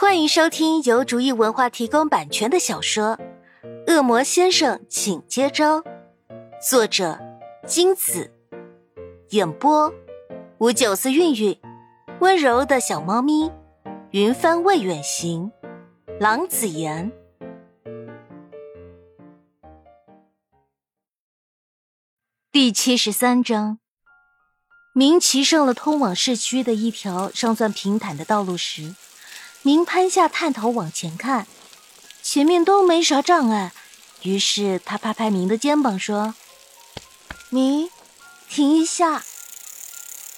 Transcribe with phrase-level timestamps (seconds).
[0.00, 3.18] 欢迎收听由竹意文化提供版权的小说
[3.92, 5.82] 《恶魔先生，请接招》，
[6.66, 7.20] 作者
[7.66, 8.32] 金子，
[9.28, 9.92] 演播
[10.56, 11.60] 五九四韵韵，
[12.20, 13.52] 温柔的小猫咪，
[14.12, 15.52] 云帆未远行，
[16.18, 17.12] 郎子言。
[22.50, 23.78] 第七十三章，
[24.94, 28.94] 明骑上了通往市区的一条尚算平坦的道路时。
[29.62, 31.46] 明攀下探头往前看，
[32.22, 33.72] 前面都没啥障碍，
[34.22, 36.34] 于是他拍拍明的肩膀说
[37.50, 37.90] ：“明，
[38.48, 39.22] 停一下。”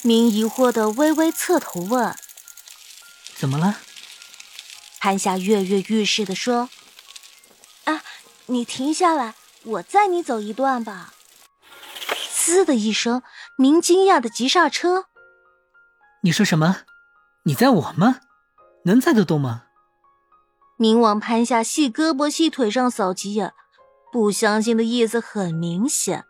[0.03, 2.17] 明疑惑的微微侧头问
[3.39, 3.79] ：“怎么了？”
[4.99, 6.69] 潘夏跃跃欲试的说
[7.87, 8.03] ：“啊，
[8.47, 11.15] 你停下来，我载你走一段吧。”
[12.35, 13.23] 嘶的一声，
[13.57, 15.07] 明惊讶的急刹车
[16.23, 16.79] ：“你说什么？
[17.45, 18.19] 你载我吗？”
[18.85, 19.65] 能载得动吗？
[20.77, 23.53] 明往潘夏细胳膊细腿上扫几眼，
[24.11, 26.25] 不相信的意思很明显。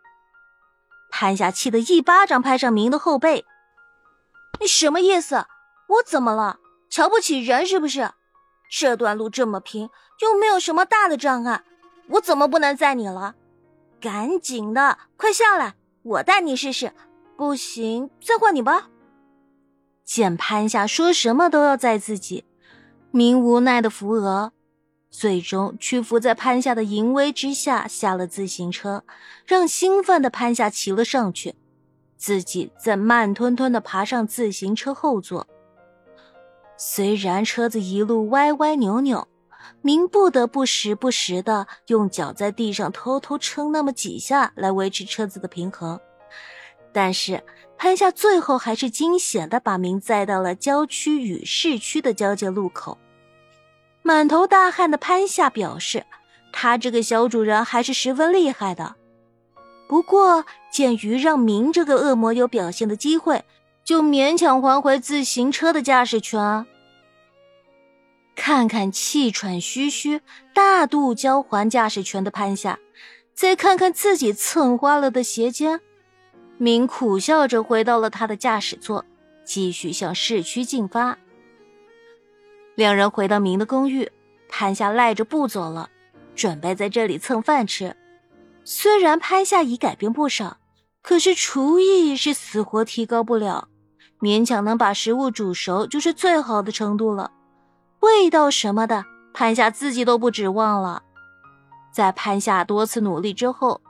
[1.09, 3.45] 潘夏气得一巴掌拍上明的后背
[4.61, 5.45] ：“你什么意思？
[5.87, 6.59] 我怎么了？
[6.89, 8.11] 瞧不起人是不是？
[8.69, 9.89] 这段路这么平，
[10.21, 11.63] 又没有什么大的障碍，
[12.09, 13.35] 我怎么不能载你了？
[13.99, 16.93] 赶紧的，快下来，我带你试试。
[17.35, 18.89] 不行，再换你吧。”
[20.05, 22.43] 见潘夏说什么都要载自己，
[23.09, 24.51] 明无奈的扶额，
[25.09, 29.05] 最终屈服在潘夏的淫威之下，下了自行车，
[29.45, 31.55] 让兴奋的潘夏骑了上去，
[32.17, 35.47] 自己再慢吞吞的爬上自行车后座。
[36.77, 39.27] 虽然车子一路歪歪扭扭，
[39.81, 45.97] 明不得不时不时的用脚在地上偷偷撑那么几下来维持车子的平衡，
[46.91, 47.41] 但是。
[47.77, 52.97] 潘夏最后还是惊险的把明载到了郊区与市区的交界路口。
[54.01, 56.05] 满头大汗的潘夏表示，
[56.51, 58.95] 他这个小主人还是十分厉害的。
[59.87, 63.43] 不过，鉴于让明这个恶魔有表现的机会，
[63.83, 66.65] 就勉强还回自行车的驾驶权。
[68.35, 70.21] 看看气喘吁吁、
[70.53, 72.79] 大度交还驾驶权的潘夏，
[73.35, 75.81] 再看看自己蹭花了的鞋尖。
[76.57, 79.03] 明苦笑着回到了他的驾驶座，
[79.43, 81.17] 继续向市区进发。
[82.75, 84.11] 两人回到明的公寓，
[84.47, 85.89] 潘夏赖着不走了，
[86.35, 87.95] 准备在这里蹭饭吃。
[88.63, 90.57] 虽然潘夏已改变不少，
[91.01, 93.67] 可是厨艺是死活提高不了，
[94.21, 97.31] 勉强能把食物煮熟就是最好的程度了。
[97.99, 101.03] 味道什么的，潘夏自己都不指望了。
[101.91, 103.81] 在潘夏多次努力之后，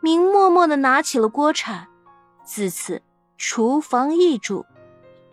[0.00, 1.86] 明默默的拿起了锅铲。
[2.46, 3.02] 自此，
[3.36, 4.64] 厨房易主，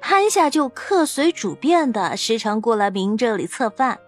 [0.01, 3.99] 潘夏就客随主便的时常过来明这里蹭饭。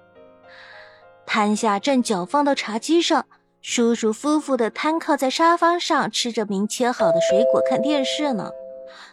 [1.27, 3.27] 潘夏正脚放到茶几上，
[3.61, 8.49] 舒舒服服的瘫靠在沙发上，吃着明切好的水果，看电视呢。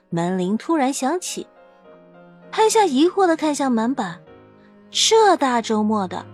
[0.09, 1.47] 门铃突然响起，
[2.51, 4.23] 潘夏疑惑的看向门板，
[4.91, 6.25] 这大周末的，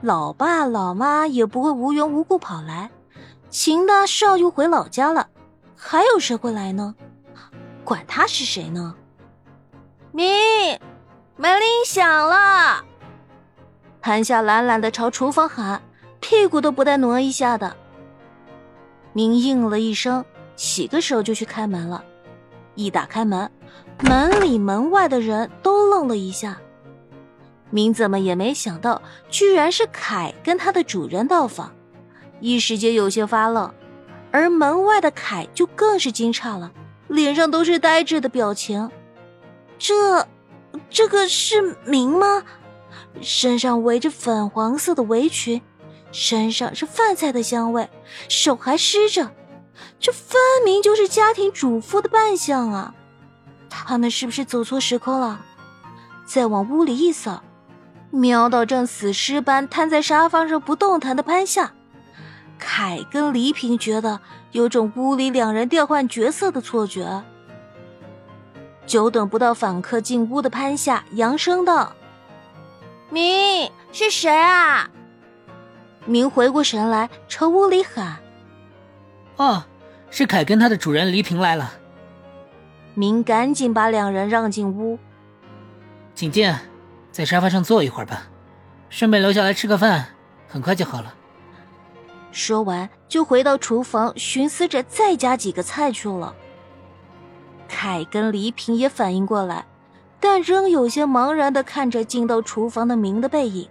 [0.00, 2.90] 老爸老妈也不会无缘无故跑来，
[3.50, 5.28] 秦大少又回老家了。
[5.76, 6.94] 还有谁会来呢？
[7.84, 8.94] 管他是谁呢！
[10.12, 10.26] 明，
[11.36, 12.84] 门铃响了。
[14.00, 15.82] 韩夏懒懒的朝厨房喊，
[16.20, 17.76] 屁股都不带挪一下的。
[19.12, 20.24] 明应了一声，
[20.56, 22.04] 洗个手就去开门了。
[22.74, 23.50] 一打开门，
[24.00, 26.58] 门里门外的人都愣了一下。
[27.70, 31.72] 明怎么也没想到，居然是凯跟他的主人到访，
[32.40, 33.72] 一时间有些发愣。
[34.34, 36.72] 而门外的凯就更是惊诧了，
[37.06, 38.90] 脸上都是呆滞的表情。
[39.78, 40.26] 这，
[40.90, 42.42] 这个是明吗？
[43.20, 45.62] 身上围着粉黄色的围裙，
[46.10, 47.88] 身上是饭菜的香味，
[48.28, 49.30] 手还湿着，
[50.00, 52.92] 这分明就是家庭主妇的扮相啊！
[53.70, 55.40] 他们是不是走错时空了？
[56.26, 57.44] 再往屋里一扫，
[58.10, 61.72] 瞄到正死尸般瘫在沙发上不动弹的潘夏。
[62.64, 64.18] 凯跟黎平觉得
[64.52, 67.22] 有种屋里两人调换角色的错觉。
[68.86, 71.92] 久等不到访客进屋的潘夏扬声道
[73.10, 74.90] ：“明是谁啊？”
[76.06, 78.16] 明回过神来，朝屋里喊
[79.36, 79.64] ：“哦，
[80.10, 81.74] 是凯跟他的主人黎平来了。”
[82.94, 84.98] 明赶紧把两人让进屋，
[86.14, 86.52] 请进，
[87.12, 88.22] 在沙发上坐一会儿吧，
[88.88, 90.06] 顺便留下来吃个饭，
[90.48, 91.14] 很快就好了。
[92.34, 96.34] 说完，就回到厨房，寻思着再加几个菜去了。
[97.68, 99.64] 凯跟黎平也反应过来，
[100.18, 103.68] 但仍有些茫然的看着进到厨房的明的背影，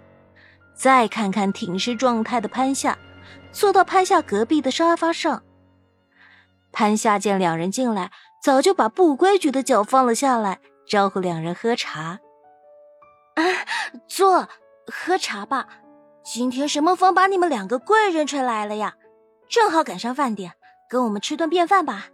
[0.74, 2.96] 再看看挺尸状态的潘夏，
[3.52, 5.42] 坐到潘夏隔壁的沙发上。
[6.72, 8.10] 潘夏见两人进来，
[8.42, 10.58] 早就把不规矩的脚放了下来，
[10.88, 12.18] 招呼两人喝茶。
[13.34, 13.42] 啊，
[14.08, 14.48] 坐，
[14.86, 15.68] 喝茶吧。
[16.24, 18.94] 今天什么风把你们两个贵人吹来了呀？
[19.46, 20.52] 正好赶上饭点，
[20.88, 22.08] 跟我们吃顿便饭吧。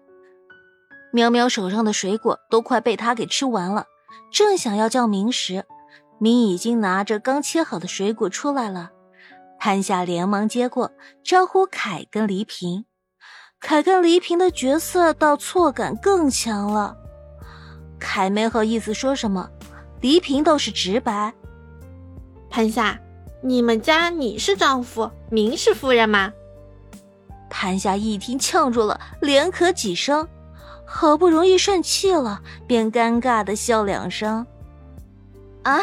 [1.12, 3.87] 喵喵手上的水果都快被他给吃完了，
[4.33, 5.65] 正想要叫明时，
[6.19, 8.91] 明已经拿着刚切好的水果出来了。
[9.61, 10.91] 潘夏连忙接过，
[11.23, 12.87] 招呼凯跟黎平。
[13.61, 16.97] 凯跟黎平的角色倒错感更强了。
[18.01, 19.49] 凯没好意思说什么，
[20.01, 21.33] 黎平倒是直白
[22.51, 22.99] ：“潘夏，
[23.43, 26.33] 你们家你是丈夫，明是夫人吗？”
[27.49, 30.29] 潘夏一听呛住了，连咳几声，
[30.87, 34.47] 好不容易顺气了，便尴尬的笑两声
[35.65, 35.81] ：“啊，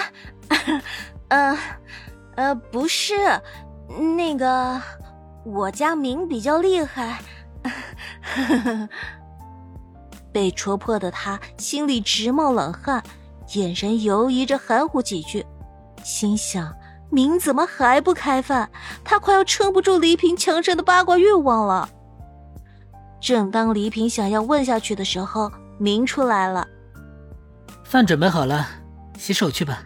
[1.30, 1.58] 呃，
[2.36, 3.16] 呃，不是，
[4.16, 4.82] 那个，
[5.44, 7.20] 我家明比较厉害。
[10.32, 13.04] ”被戳破的他心里直冒冷汗，
[13.56, 15.46] 眼神犹疑着含糊几句，
[16.04, 16.74] 心想：
[17.10, 18.70] 明怎么还不开饭？
[19.04, 21.90] 他快要撑不住黎平强盛的八卦欲望了。
[23.20, 26.68] 正当黎平想要问下去的时候，明出来了，
[27.84, 28.68] 饭准备好了，
[29.18, 29.84] 洗手去吧。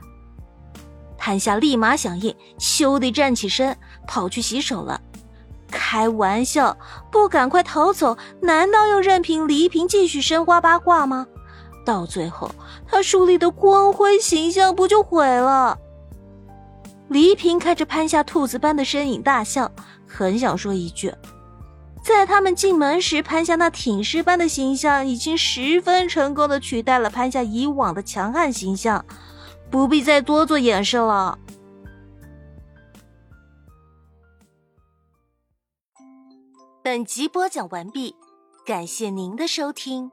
[1.17, 3.77] 谭夏立马响应，咻地站起身，
[4.07, 4.99] 跑去洗手了。
[5.69, 6.75] 开玩笑，
[7.11, 11.27] 不赶快逃走，难道要任凭黎平继续深挖八卦吗？
[11.85, 12.51] 到最后，
[12.87, 15.77] 他树立的光辉形象不就毁了？
[17.11, 19.69] 黎平看着潘夏兔子般的身影大笑，
[20.07, 21.13] 很想说一句：
[22.01, 29.05] 在他们进门时，潘夏那挺尸般的形象已经十分成功的取代了潘夏以往的强悍形象，
[29.69, 31.37] 不必再多做掩饰了。
[36.81, 38.15] 本集播讲完毕，
[38.65, 40.09] 感谢您的收听。